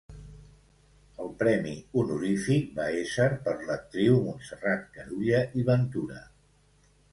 [1.25, 6.27] El premi honorífic va ésser per l'actriu Montserrat Carulla i Ventura.